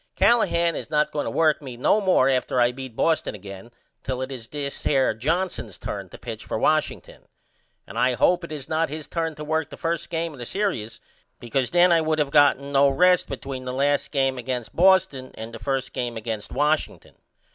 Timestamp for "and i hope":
7.85-8.43